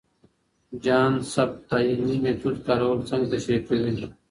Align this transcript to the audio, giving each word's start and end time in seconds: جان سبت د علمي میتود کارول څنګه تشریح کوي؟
جان 0.83 1.13
سبت 1.33 1.57
د 1.69 1.71
علمي 1.89 2.17
میتود 2.23 2.57
کارول 2.67 2.99
څنګه 3.09 3.25
تشریح 3.33 3.61
کوي؟ 3.67 3.91